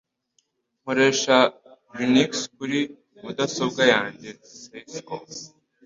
Nkoresha 0.81 1.37
Linux 1.97 2.31
kuri 2.55 2.79
mudasobwa 3.21 3.83
yanjye 3.93 4.29
(sysko) 4.59 5.15